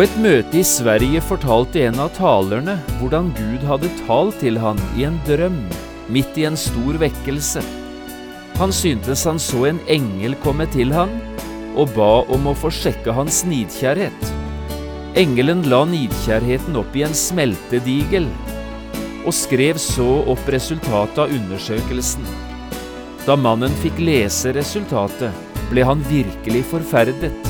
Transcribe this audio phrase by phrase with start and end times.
[0.00, 4.78] På et møte i Sverige fortalte en av talerne hvordan Gud hadde talt til han
[4.96, 5.58] i en drøm
[6.08, 7.60] midt i en stor vekkelse.
[8.56, 11.12] Han syntes han så en engel komme til han
[11.74, 14.24] og ba om å få sjekke hans nidkjærhet.
[15.20, 18.32] Engelen la nidkjærheten opp i en smeltedigel
[19.26, 22.24] og skrev så opp resultatet av undersøkelsen.
[23.28, 25.36] Da mannen fikk lese resultatet,
[25.68, 27.49] ble han virkelig forferdet.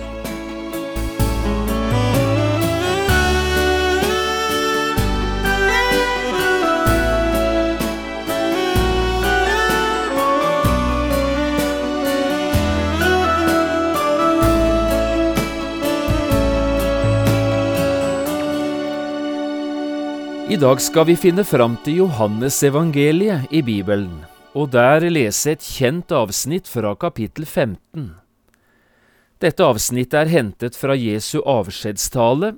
[20.49, 24.23] I dag skal vi finne fram til Johannesevangeliet i Bibelen,
[24.57, 28.09] og der lese et kjent avsnitt fra kapittel 15.
[29.41, 32.55] Dette avsnittet er hentet fra Jesu avskjedstale,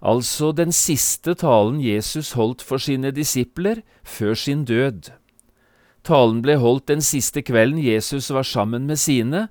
[0.00, 5.12] altså den siste talen Jesus holdt for sine disipler før sin død.
[6.08, 9.48] Talen ble holdt den siste kvelden Jesus var sammen med sine,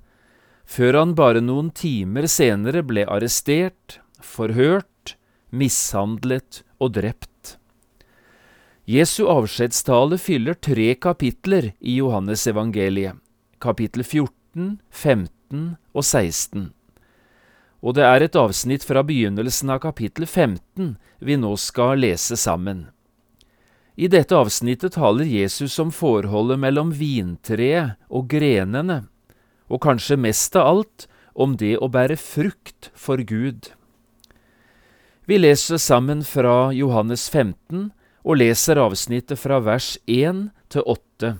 [0.68, 5.16] før han bare noen timer senere ble arrestert, forhørt,
[5.50, 7.27] mishandlet og drept.
[8.88, 13.18] Jesu avskjedstale fyller tre kapitler i Johannesevangeliet,
[13.60, 16.62] kapittel 14, 15 og 16.
[17.84, 22.86] Og det er et avsnitt fra begynnelsen av kapittel 15 vi nå skal lese sammen.
[23.92, 29.02] I dette avsnittet taler Jesus om forholdet mellom vintreet og grenene,
[29.68, 33.68] og kanskje mest av alt om det å bære frukt for Gud.
[35.28, 37.90] Vi leser sammen fra Johannes 15,
[38.28, 41.32] og leser avsnittet fra vers 1 til 8.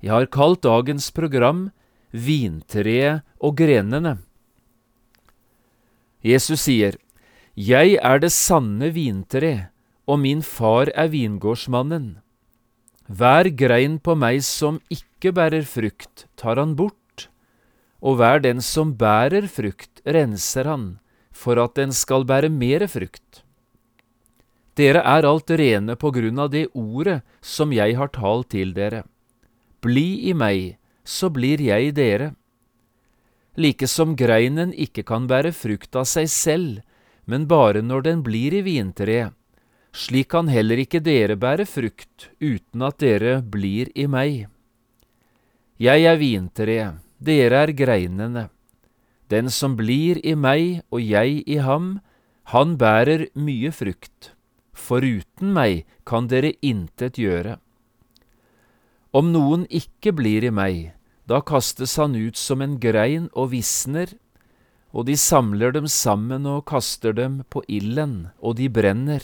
[0.00, 1.64] Jeg har kalt dagens program
[2.14, 4.18] Vintreet og grenene.
[6.22, 6.94] Jesus sier,
[7.56, 9.70] Jeg er det sanne vintre,
[10.06, 12.20] og min far er vingårdsmannen.
[13.10, 17.26] Hver grein på meg som ikke bærer frukt, tar han bort,
[17.98, 20.90] og hver den som bærer frukt, renser han,
[21.34, 23.42] for at den skal bære mere frukt.
[24.80, 29.02] Dere er alt rene på grunn av det ordet som jeg har talt til dere.
[29.84, 32.30] Bli i meg, så blir jeg i dere.
[33.60, 36.80] Like som greinen ikke kan bære frukt av seg selv,
[37.28, 39.34] men bare når den blir i vintreet,
[39.92, 44.46] slik kan heller ikke dere bære frukt uten at dere blir i meg.
[45.76, 48.48] Jeg er vintreet, dere er greinene.
[49.28, 51.98] Den som blir i meg og jeg i ham,
[52.54, 54.32] han bærer mye frukt.
[54.72, 57.58] Foruten meg kan dere intet gjøre.
[59.10, 60.92] Om noen ikke blir i meg,
[61.26, 64.12] da kastes han ut som en grein og visner,
[64.90, 69.22] og de samler dem sammen og kaster dem på ilden, og de brenner.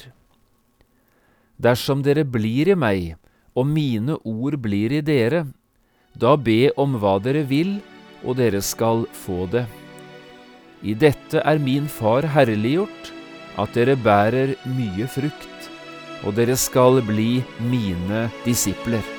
[1.58, 3.16] Dersom dere blir i meg,
[3.56, 5.46] og mine ord blir i dere,
[6.14, 7.78] da be om hva dere vil,
[8.24, 9.66] og dere skal få det.
[10.82, 13.16] I dette er min far herliggjort,
[13.59, 15.71] at dere bærer mye frukt,
[16.25, 19.16] og dere skal bli mine disipler.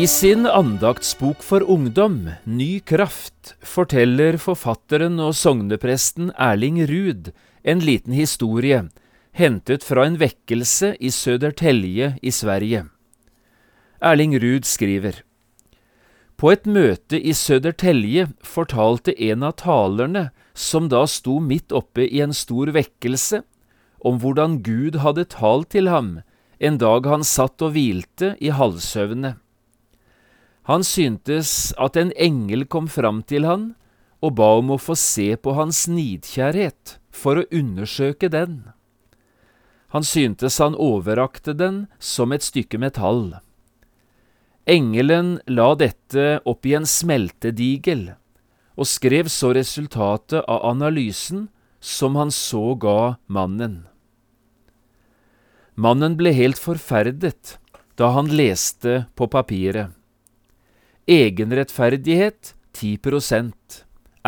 [0.00, 7.28] I sin andaktsbok for ungdom, Ny kraft, forteller forfatteren og sognepresten Erling Ruud
[7.68, 8.78] en liten historie
[9.36, 12.86] hentet fra en vekkelse i Södertälje i Sverige.
[14.00, 15.20] Erling Ruud skriver
[16.36, 22.24] På et møte i Södertälje fortalte en av talerne, som da sto midt oppe i
[22.24, 23.42] en stor vekkelse,
[24.00, 26.22] om hvordan Gud hadde talt til ham
[26.58, 29.36] en dag han satt og hvilte i halvsøvne.
[30.68, 33.70] Han syntes at en engel kom fram til han
[34.20, 38.62] og ba om å få se på hans nidkjærhet for å undersøke den.
[39.90, 43.40] Han syntes han overrakte den som et stykke metall.
[44.70, 48.12] Engelen la dette opp i en smeltedigel,
[48.78, 51.48] og skrev så resultatet av analysen
[51.80, 53.88] som han så ga mannen.
[55.74, 57.56] Mannen ble helt forferdet
[57.98, 59.96] da han leste på papiret.
[61.10, 63.80] Egenrettferdighet 10%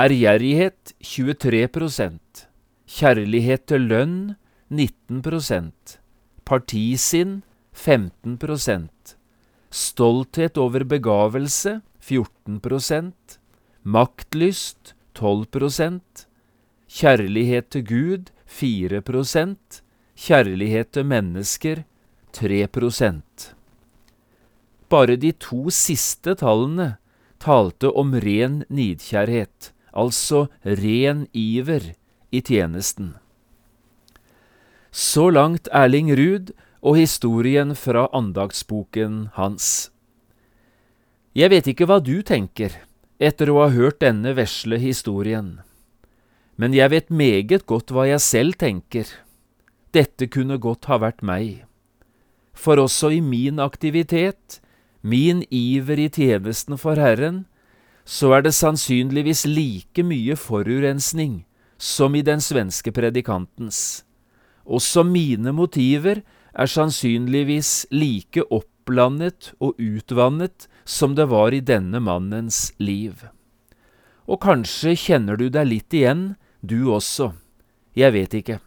[0.03, 2.41] ærgjerrighet 23%
[2.91, 4.17] kjærlighet til lønn
[4.67, 5.93] 19%
[6.43, 7.37] partisinn
[7.85, 9.15] 15%
[9.71, 13.39] stolthet over begavelse 14%
[13.85, 16.27] maktlyst 12%
[16.99, 19.83] kjærlighet til Gud 4%
[20.19, 21.87] kjærlighet til mennesker
[22.35, 22.67] 3
[24.93, 26.97] Bare de to siste tallene
[27.41, 31.95] talte om ren nidkjærhet, altså ren iver
[32.31, 33.15] i tjenesten.
[34.93, 36.53] Så langt Erling Ruud
[36.83, 39.91] og historien fra andagsboken hans.
[41.33, 42.75] Jeg vet ikke hva du tenker
[43.23, 45.63] etter å ha hørt denne vesle historien,
[46.61, 49.07] men jeg vet meget godt hva jeg selv tenker.
[49.97, 51.65] Dette kunne godt ha vært meg.
[52.53, 54.61] For også i min aktivitet,
[55.03, 57.45] min iver i tjenesten for Herren,
[58.05, 61.43] så er det sannsynligvis like mye forurensning
[61.79, 64.05] som i den svenske predikantens.
[64.65, 66.23] Også mine motiver
[66.55, 73.27] er sannsynligvis like oppblandet og utvannet som det var i denne mannens liv.
[74.27, 77.33] Og kanskje kjenner du deg litt igjen, du også.
[77.99, 78.61] Jeg vet ikke.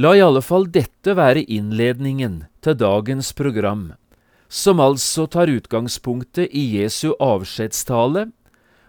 [0.00, 3.90] La i alle fall dette være innledningen til dagens program,
[4.50, 8.26] som altså tar utgangspunktet i Jesu avskjedstale,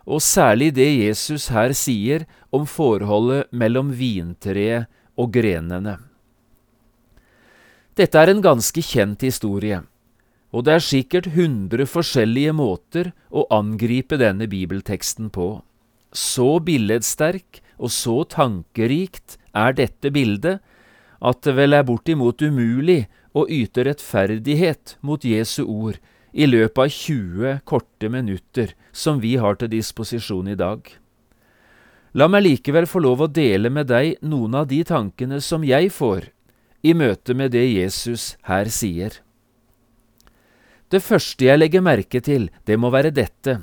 [0.09, 5.99] og særlig det Jesus her sier om forholdet mellom vintreet og grenene.
[7.93, 9.83] Dette er en ganske kjent historie,
[10.51, 15.61] og det er sikkert hundre forskjellige måter å angripe denne bibelteksten på.
[16.11, 20.59] Så billedsterk og så tankerikt er dette bildet
[21.21, 25.99] at det vel er bortimot umulig å yte rettferdighet mot Jesu ord
[26.31, 30.83] i løpet av 20 korte minutter som vi har til disposisjon i dag.
[32.13, 35.91] La meg likevel få lov å dele med deg noen av de tankene som jeg
[35.95, 36.27] får
[36.83, 39.21] i møte med det Jesus her sier.
[40.91, 43.61] Det første jeg legger merke til, det må være dette.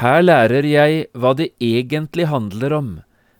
[0.00, 2.90] Her lærer jeg hva det egentlig handler om,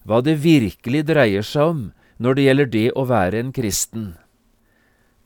[0.04, 1.84] hva det virkelig dreier seg om
[2.20, 4.10] når det gjelder det å være en kristen.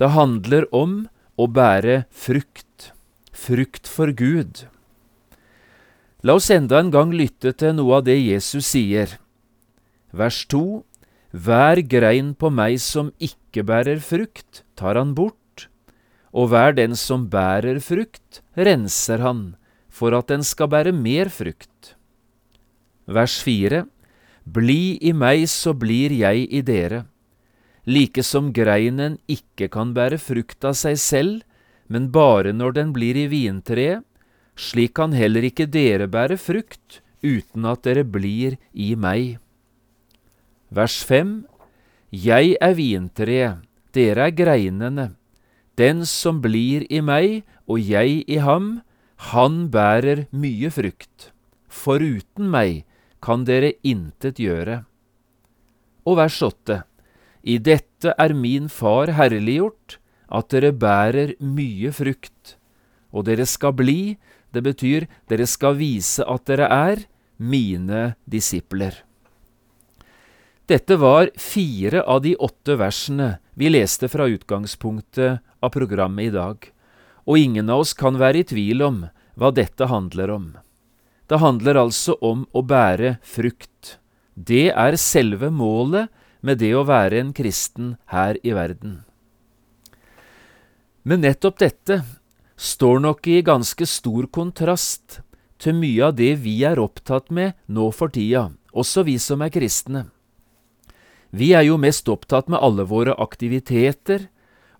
[0.01, 1.05] Det handler om
[1.39, 2.91] å bære frukt,
[3.31, 4.67] frukt for Gud.
[6.25, 9.19] La oss enda en gang lytte til noe av det Jesus sier.
[10.11, 10.83] Vers 2.
[11.35, 15.69] Hver grein på meg som ikke bærer frukt, tar han bort,
[16.35, 19.55] og hver den som bærer frukt, renser han,
[19.91, 21.95] for at den skal bære mer frukt.
[23.07, 23.85] Vers 4.
[24.45, 27.05] Bli i meg, så blir jeg i dere.
[27.85, 31.43] Like som greinen ikke kan bære frukt av seg selv,
[31.89, 34.05] men bare når den blir i vintreet,
[34.57, 39.37] slik kan heller ikke dere bære frukt uten at dere blir i meg.
[40.71, 41.45] Vers 5
[42.11, 43.61] Jeg er vintreet,
[43.93, 45.11] dere er greinene.
[45.77, 48.81] Den som blir i meg og jeg i ham,
[49.33, 51.33] han bærer mye frukt.
[51.69, 52.85] Foruten meg
[53.25, 54.85] kan dere intet gjøre.
[56.05, 56.83] Og vers åtte.
[57.45, 59.99] I dette er min Far herliggjort,
[60.33, 62.57] at dere bærer mye frukt.
[63.13, 64.17] Og dere skal bli,
[64.57, 67.05] det betyr dere skal vise at dere er,
[67.37, 69.03] mine disipler.
[70.65, 76.57] Dette var fire av de åtte versene vi leste fra utgangspunktet av programmet i dag,
[77.29, 79.03] og ingen av oss kan være i tvil om
[79.37, 80.47] hva dette handler om.
[81.29, 83.99] Det handler altså om å bære frukt.
[84.35, 86.09] Det er selve målet
[86.45, 89.01] med det å være en kristen her i verden.
[91.05, 92.03] Men nettopp dette
[92.61, 95.21] står nok i ganske stor kontrast
[95.61, 99.53] til mye av det vi er opptatt med nå for tida, også vi som er
[99.55, 100.07] kristne.
[101.35, 104.29] Vi er jo mest opptatt med alle våre aktiviteter,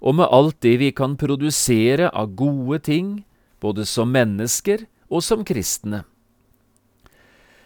[0.05, 3.25] og med alt det vi kan produsere av gode ting,
[3.61, 6.05] både som mennesker og som kristne.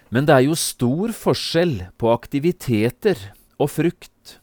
[0.08, 3.18] Men det er jo stor forskjell på aktiviteter
[3.58, 4.38] og frukt.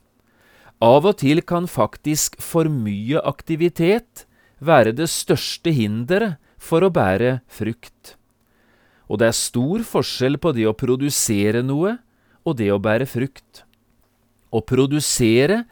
[0.84, 4.26] Av og til kan faktisk for mye aktivitet
[4.60, 8.16] være det største hinderet for å bære frukt.
[9.08, 11.98] Og det er stor forskjell på det å produsere noe
[12.46, 13.64] og det å bære frukt.
[14.52, 15.64] Å produsere,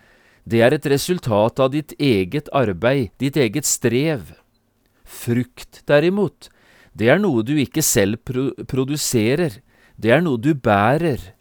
[0.46, 4.34] det er et resultat av ditt eget arbeid, ditt eget strev.
[5.04, 6.50] Frukt, derimot,
[6.94, 9.62] det er noe du ikke selv pro produserer,
[9.98, 11.34] det er noe du bærer.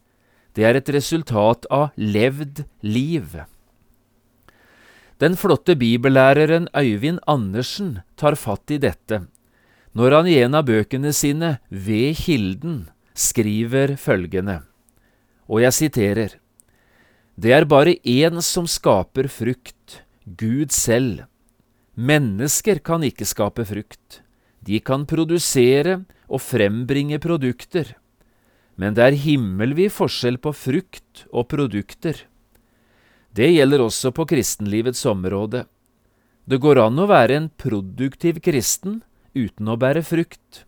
[0.53, 3.39] Det er et resultat av levd liv.
[5.23, 9.23] Den flotte bibellæreren Øyvind Andersen tar fatt i dette
[9.93, 14.63] når han i en av bøkene sine, Ved kilden, skriver følgende,
[15.49, 16.39] og jeg siterer,
[17.37, 21.25] Det er bare én som skaper frukt, Gud selv.
[21.97, 24.23] Mennesker kan ikke skape frukt.
[24.65, 27.97] De kan produsere og frembringe produkter,
[28.81, 32.25] men det er himmelvid forskjell på frukt og produkter.
[33.33, 35.65] Det gjelder også på kristenlivets område.
[36.45, 39.01] Det går an å være en produktiv kristen
[39.33, 40.65] uten å bære frukt.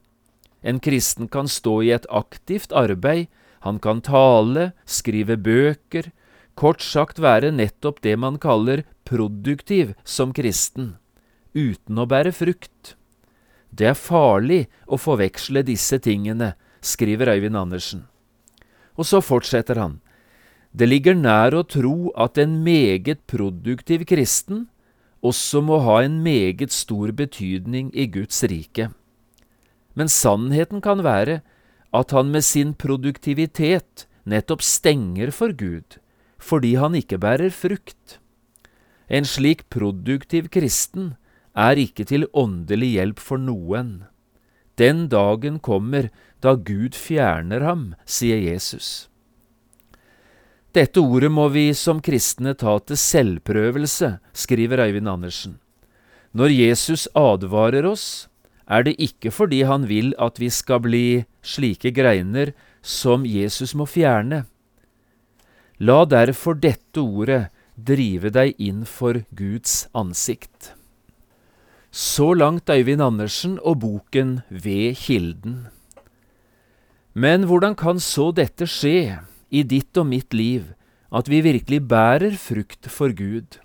[0.64, 3.28] En kristen kan stå i et aktivt arbeid,
[3.64, 6.10] han kan tale, skrive bøker,
[6.54, 10.94] kort sagt være nettopp det man kaller produktiv som kristen,
[11.52, 12.94] uten å bære frukt.
[13.74, 18.04] Det er farlig å forveksle disse tingene, skriver Øyvind Andersen.
[18.96, 20.00] Og så fortsetter han.
[20.74, 24.66] Det ligger nær å tro at en meget produktiv kristen
[25.24, 28.90] også må ha en meget stor betydning i Guds rike.
[29.94, 31.40] Men sannheten kan være
[31.94, 36.00] at han med sin produktivitet nettopp stenger for Gud,
[36.38, 38.18] fordi han ikke bærer frukt.
[39.08, 41.14] En slik produktiv kristen
[41.54, 44.04] er ikke til åndelig hjelp for noen.
[44.78, 46.10] Den dagen kommer
[46.42, 49.08] da Gud fjerner ham, sier Jesus.
[50.74, 55.58] Dette ordet må vi som kristne ta til selvprøvelse, skriver Øyvind Andersen.
[56.34, 58.26] Når Jesus advarer oss,
[58.66, 61.06] er det ikke fordi han vil at vi skal bli
[61.46, 62.50] slike greiner
[62.82, 64.42] som Jesus må fjerne.
[65.78, 70.74] La derfor dette ordet drive deg inn for Guds ansikt.
[71.94, 75.68] Så langt Øyvind Andersen og boken Ved kilden.
[77.14, 79.20] Men hvordan kan så dette skje
[79.54, 80.72] i ditt og mitt liv,
[81.14, 83.60] at vi virkelig bærer frukt for Gud?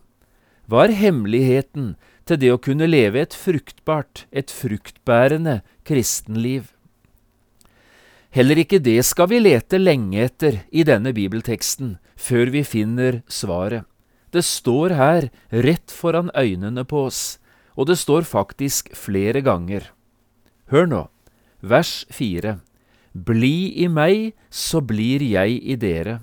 [0.69, 1.95] Hva er hemmeligheten
[2.29, 6.69] til det å kunne leve et fruktbart, et fruktbærende kristenliv?
[8.29, 13.89] Heller ikke det skal vi lete lenge etter i denne bibelteksten, før vi finner svaret.
[14.29, 17.39] Det står her, rett foran øynene på oss
[17.79, 19.85] og det står faktisk flere ganger.
[20.67, 21.03] Hør nå,
[21.63, 22.57] vers fire.
[23.13, 26.19] Bli i meg, så blir jeg i dere.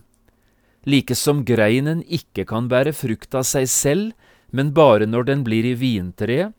[0.87, 4.13] Like som greinen ikke kan bære frukt av seg selv,
[4.53, 6.53] men bare når den blir i vintreet,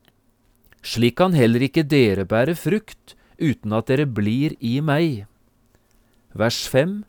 [0.84, 5.28] slik kan heller ikke dere bære frukt uten at dere blir i meg.
[6.34, 7.04] Vers fem.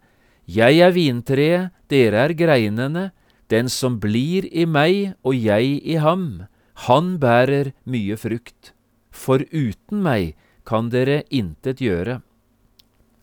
[0.47, 3.11] Jeg er vintreet, dere er greinene,
[3.49, 6.47] den som blir i meg og jeg i ham,
[6.87, 8.73] han bærer mye frukt,
[9.11, 10.37] for uten meg
[10.69, 12.21] kan dere intet gjøre.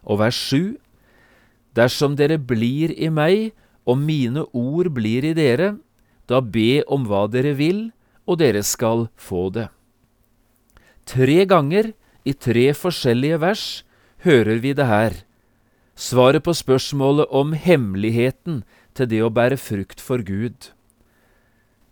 [0.04, 0.76] Og vers sju,
[1.78, 3.54] dersom dere blir i meg,
[3.86, 5.76] og mine ord blir i dere,
[6.28, 7.92] da be om hva dere vil,
[8.26, 9.70] og dere skal få det.
[11.06, 11.94] Tre ganger
[12.26, 13.66] i tre forskjellige vers
[14.26, 15.20] hører vi det her,
[15.96, 18.64] svaret på spørsmålet om hemmeligheten
[18.98, 20.75] til det å bære frukt for Gud.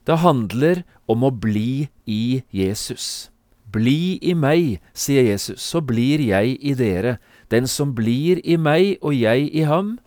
[0.08, 3.30] Det handler om å bli i Jesus.
[3.74, 7.18] Bli i meg, sier Jesus, så blir jeg i dere.
[7.50, 9.98] Den som blir i meg og jeg i ham,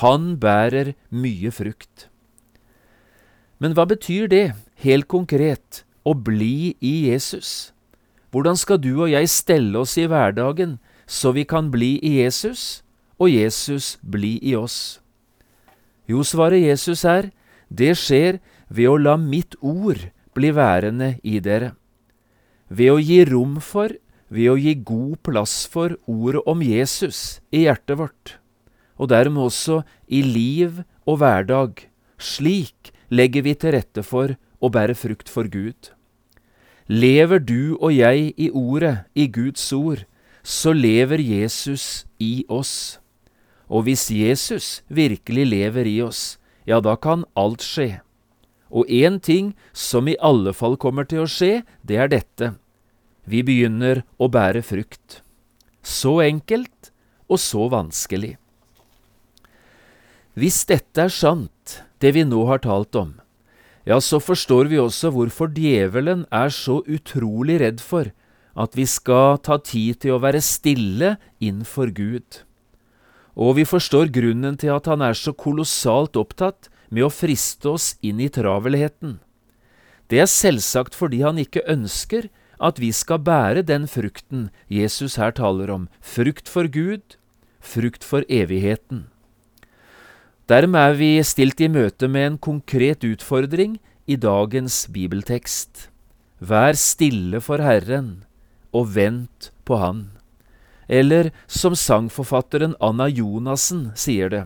[0.00, 2.08] han bærer mye frukt.
[3.58, 4.52] Men hva betyr det,
[4.84, 7.72] helt konkret, å bli i Jesus?
[8.30, 12.82] Hvordan skal du og jeg stelle oss i hverdagen så vi kan bli i Jesus,
[13.16, 15.00] og Jesus bli i oss?
[16.06, 17.30] Jo, svarer Jesus her,
[17.72, 21.74] det skjer ved å la mitt ord bli værende i dere.
[22.68, 23.94] Ved å gi rom for,
[24.28, 28.36] ved å gi god plass for ordet om Jesus i hjertet vårt,
[28.98, 31.86] og dermed også i liv og hverdag.
[32.18, 35.92] Slik legger vi til rette for å bære frukt for Gud.
[36.86, 40.04] Lever du og jeg i Ordet, i Guds ord,
[40.42, 43.00] så lever Jesus i oss.
[43.66, 47.98] Og hvis Jesus virkelig lever i oss, ja, da kan alt skje.
[48.70, 52.54] Og én ting som i alle fall kommer til å skje, det er dette.
[53.26, 55.22] Vi begynner å bære frukt.
[55.82, 56.90] Så enkelt
[57.30, 58.36] og så vanskelig.
[60.36, 63.14] Hvis dette er sant, det vi nå har talt om,
[63.86, 68.10] ja, så forstår vi også hvorfor djevelen er så utrolig redd for
[68.56, 72.42] at vi skal ta tid til å være stille innenfor Gud.
[73.36, 77.94] Og vi forstår grunnen til at han er så kolossalt opptatt med å friste oss
[78.04, 79.18] inn i travelheten.
[80.10, 82.28] Det er selvsagt fordi han ikke ønsker
[82.62, 87.18] at vi skal bære den frukten Jesus her taler om, frukt for Gud,
[87.60, 89.06] frukt for evigheten.
[90.46, 95.88] Dermed er vi stilt i møte med en konkret utfordring i dagens bibeltekst.
[96.38, 98.22] Vær stille for Herren,
[98.70, 100.04] og vent på Han.
[100.86, 104.44] Eller som sangforfatteren Anna Jonassen sier det,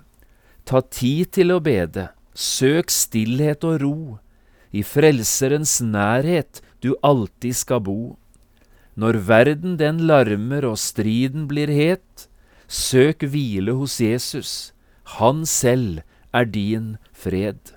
[0.64, 4.18] ta tid til å bede, søk stillhet og ro,
[4.70, 8.16] i Frelserens nærhet du alltid skal bo.
[8.94, 12.28] Når verden den larmer og striden blir het,
[12.68, 14.72] søk hvile hos Jesus,
[15.18, 17.74] han selv er din fred.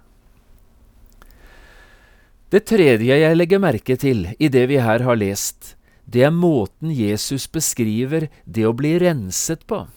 [2.54, 5.74] Det tredje jeg legger merke til i det vi her har lest,
[6.06, 9.88] det er måten Jesus beskriver det å bli renset på.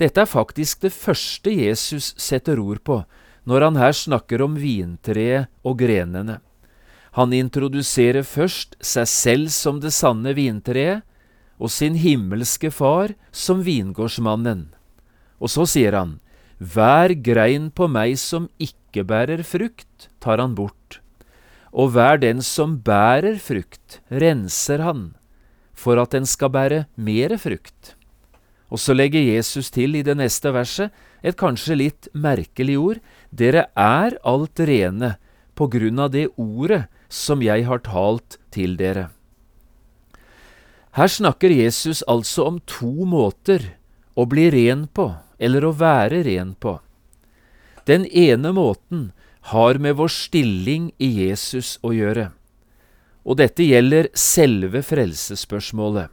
[0.00, 3.02] Dette er faktisk det første Jesus setter ord på
[3.44, 6.40] når han her snakker om vintreet og grenene.
[7.14, 11.04] Han introduserer først seg selv som det sanne vintreet,
[11.62, 14.66] og sin himmelske far som vingårdsmannen.
[15.38, 16.18] Og så sier han,
[16.58, 21.00] Hver grein på meg som ikke bærer frukt, tar han bort,
[21.70, 25.12] og hver den som bærer frukt, renser han,
[25.74, 27.94] for at den skal bære mere frukt.
[28.72, 33.68] Og så legger Jesus til i det neste verset et kanskje litt merkelig ord, dere
[33.76, 35.14] er alt rene
[35.54, 39.10] på grunn av det ordet som jeg har talt til dere.
[40.94, 43.74] Her snakker Jesus altså om to måter
[44.14, 46.78] å bli ren på, eller å være ren på.
[47.84, 49.10] Den ene måten
[49.50, 52.30] har med vår stilling i Jesus å gjøre,
[53.24, 56.08] og dette gjelder selve frelsesspørsmålet.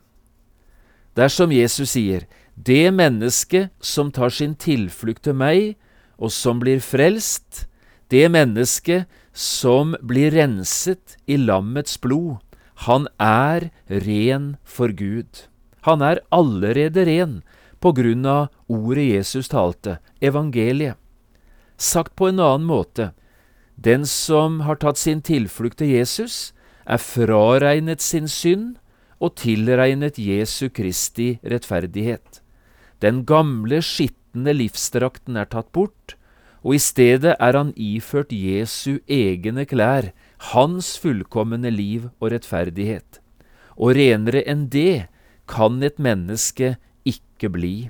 [1.15, 2.25] Det er som Jesus sier,
[2.65, 5.75] det mennesket som tar sin tilflukt til meg,
[6.21, 7.65] og som blir frelst,
[8.11, 12.37] det mennesket som blir renset i lammets blod,
[12.85, 15.47] han er ren for Gud.
[15.87, 17.39] Han er allerede ren
[17.81, 20.97] på grunn av ordet Jesus talte, evangeliet.
[21.77, 23.11] Sagt på en annen måte,
[23.75, 26.53] den som har tatt sin tilflukt til Jesus,
[26.85, 28.75] er fraregnet sin synd
[29.21, 32.40] og tilregnet Jesu Kristi rettferdighet.
[33.01, 36.15] Den gamle, skitne livsdrakten er tatt bort,
[36.61, 40.11] og i stedet er han iført Jesu egne klær,
[40.53, 43.17] hans fullkomne liv og rettferdighet.
[43.81, 45.07] Og renere enn det
[45.49, 46.75] kan et menneske
[47.07, 47.89] ikke bli.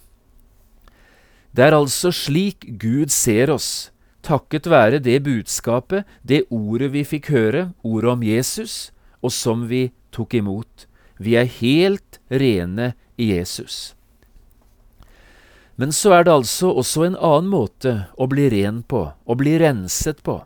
[1.51, 3.91] Det er altså slik Gud ser oss,
[4.23, 9.89] takket være det budskapet, det ordet vi fikk høre, ordet om Jesus, og som vi
[10.15, 10.87] tok imot.
[11.19, 13.91] Vi er helt rene i Jesus.
[15.75, 19.57] Men så er det altså også en annen måte å bli ren på, å bli
[19.61, 20.41] renset på.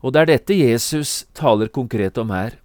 [0.00, 2.56] Og det er dette Jesus taler konkret om her.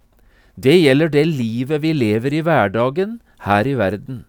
[0.56, 4.24] Det gjelder det livet vi lever i hverdagen her i verden.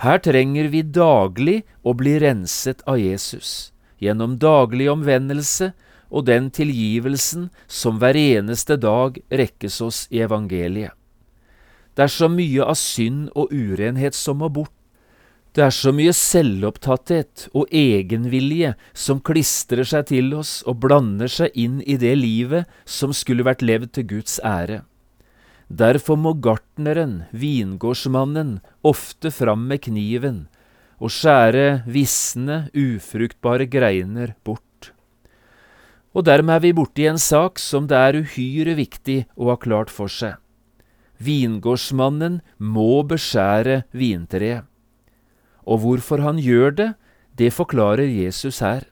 [0.00, 5.72] Her trenger vi daglig å bli renset av Jesus, gjennom daglig omvendelse
[6.10, 10.96] og den tilgivelsen som hver eneste dag rekkes oss i evangeliet.
[11.94, 14.72] Det er så mye av synd og urenhet som må bort
[15.56, 21.56] det er så mye selvopptatthet og egenvilje som klistrer seg til oss og blander seg
[21.58, 24.84] inn i det livet som skulle vært levd til Guds ære.
[25.70, 30.44] Derfor må gartneren, vingårdsmannen, ofte fram med kniven
[31.00, 34.92] og skjære visne, ufruktbare greiner bort.
[36.14, 39.90] Og dermed er vi borti en sak som det er uhyre viktig å ha klart
[39.94, 40.36] for seg.
[41.22, 44.69] Vingårdsmannen må beskjære vintreet.
[45.66, 46.90] Og hvorfor han gjør det,
[47.38, 48.86] det forklarer Jesus her.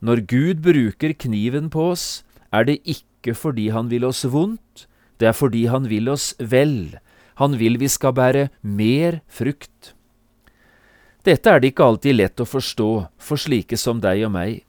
[0.00, 4.86] Når Gud bruker kniven på oss, er det ikke fordi han vil oss vondt,
[5.18, 6.98] det er fordi han vil oss vel.
[7.42, 9.94] Han vil vi skal bære mer frukt.
[11.26, 14.62] Dette er det ikke alltid lett å forstå for slike som deg og meg.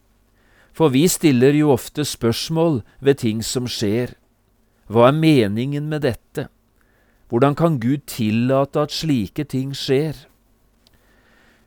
[0.74, 4.16] For vi stiller jo ofte spørsmål ved ting som skjer.
[4.90, 6.48] Hva er meningen med dette?
[7.30, 10.16] Hvordan kan Gud tillate at slike ting skjer?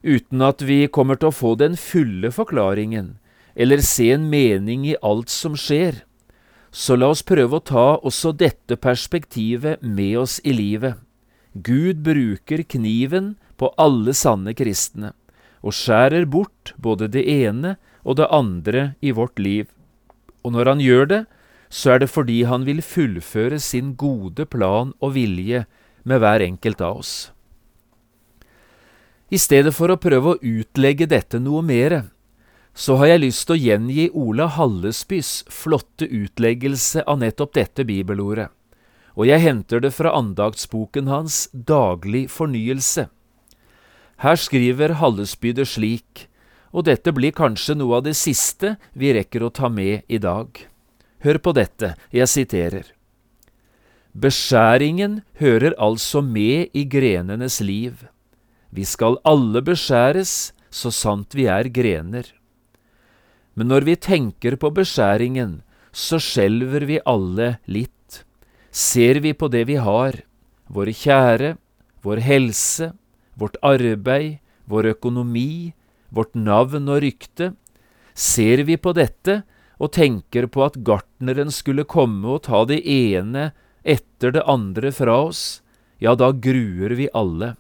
[0.03, 3.17] Uten at vi kommer til å få den fulle forklaringen
[3.55, 6.03] eller se en mening i alt som skjer.
[6.73, 10.97] Så la oss prøve å ta også dette perspektivet med oss i livet.
[11.53, 15.12] Gud bruker kniven på alle sanne kristne,
[15.61, 19.69] og skjærer bort både det ene og det andre i vårt liv.
[20.43, 21.21] Og når han gjør det,
[21.69, 25.67] så er det fordi han vil fullføre sin gode plan og vilje
[26.09, 27.15] med hver enkelt av oss.
[29.33, 32.03] I stedet for å prøve å utlegge dette noe mere,
[32.77, 38.51] så har jeg lyst til å gjengi Ola Hallesbys flotte utleggelse av nettopp dette bibelordet,
[39.16, 43.07] og jeg henter det fra andaktsboken hans Daglig fornyelse.
[44.21, 46.29] Her skriver Hallesby det slik,
[46.73, 50.49] og dette blir kanskje noe av det siste vi rekker å ta med i dag.
[51.25, 52.85] Hør på dette, jeg siterer.
[54.12, 58.12] Beskjæringen hører altså med i grenenes liv.
[58.72, 62.24] Vi skal alle beskjæres, så sant vi er grener.
[63.52, 65.61] Men når vi tenker på beskjæringen,
[65.92, 68.24] så skjelver vi alle litt.
[68.72, 70.22] Ser vi på det vi har,
[70.72, 71.58] våre kjære,
[72.00, 72.94] vår helse,
[73.37, 75.74] vårt arbeid, vår økonomi,
[76.08, 77.52] vårt navn og rykte,
[78.16, 79.42] ser vi på dette
[79.82, 83.50] og tenker på at gartneren skulle komme og ta det ene
[83.82, 85.61] etter det andre fra oss,
[86.00, 87.54] ja, da gruer vi alle.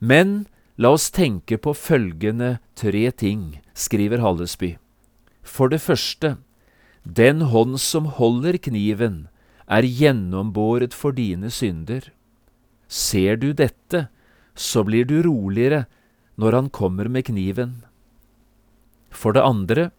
[0.00, 0.46] Men
[0.80, 4.78] la oss tenke på følgende tre ting, skriver Hallesby.
[5.44, 6.38] For det første,
[7.04, 9.28] den hånd som holder kniven,
[9.68, 12.08] er gjennombåret for dine synder.
[12.88, 14.08] Ser du dette,
[14.56, 15.84] så blir du roligere
[16.40, 17.84] når han kommer med kniven.
[19.10, 19.90] For det andre,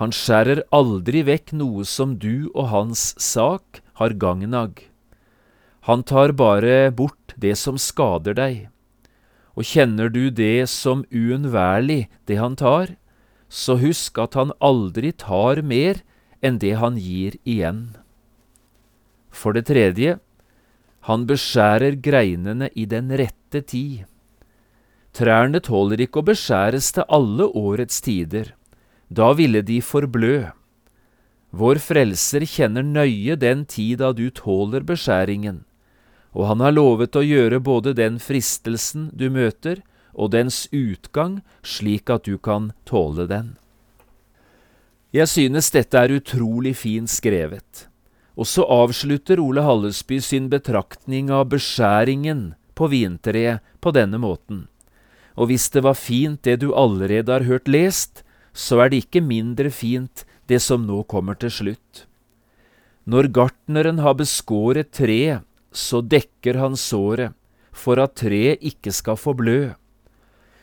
[0.00, 4.78] han skjærer aldri vekk noe som du og hans sak har gagn av.
[5.90, 8.71] Han tar bare bort det som skader deg.
[9.56, 12.94] Og kjenner du det som uunnværlig, det han tar,
[13.52, 16.00] så husk at han aldri tar mer
[16.40, 17.92] enn det han gir igjen.
[19.28, 20.16] For det tredje,
[21.08, 24.08] han beskjærer greinene i den rette tid.
[25.12, 28.54] Trærne tåler ikke å beskjæres til alle årets tider,
[29.12, 30.48] da ville de forblø.
[31.52, 35.66] Vår Frelser kjenner nøye den tid da du tåler beskjæringen,
[36.32, 42.10] og han har lovet å gjøre både den fristelsen du møter, og dens utgang, slik
[42.12, 43.54] at du kan tåle den.
[45.12, 47.86] Jeg synes dette er utrolig fint skrevet,
[48.32, 54.66] og så avslutter Ole Hallesby sin betraktning av beskjæringen på vintreet på denne måten.
[55.36, 59.24] Og hvis det var fint det du allerede har hørt lest, så er det ikke
[59.24, 62.04] mindre fint det som nå kommer til slutt.
[63.04, 65.42] Når gartneren har beskåret treet,
[65.76, 67.32] så dekker han såret,
[67.72, 69.72] for at treet ikke skal få blø.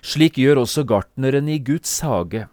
[0.06, 2.46] Slik gjør også gartneren i Guds hage.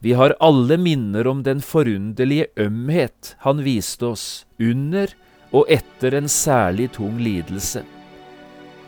[0.00, 5.12] Vi har alle minner om den forunderlige ømhet han viste oss under
[5.52, 7.82] og etter en særlig tung lidelse.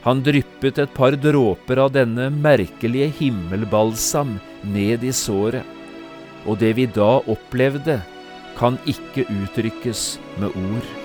[0.07, 5.67] Han dryppet et par dråper av denne merkelige himmelbalsam ned i såret,
[6.47, 8.01] og det vi da opplevde,
[8.57, 11.02] kan ikke uttrykkes med ord.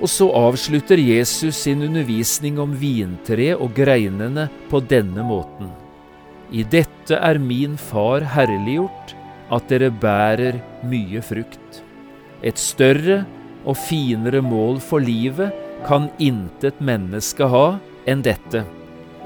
[0.00, 5.68] Og så avslutter Jesus sin undervisning om vintre og greinene på denne måten.
[6.50, 9.14] I dette er min far herliggjort,
[9.50, 11.82] at dere bærer mye frukt.
[12.42, 13.24] Et større
[13.68, 15.52] og finere mål for livet
[15.86, 17.66] kan intet menneske ha
[18.08, 18.64] enn dette,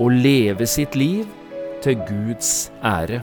[0.00, 1.28] å leve sitt liv
[1.84, 3.22] til Guds ære.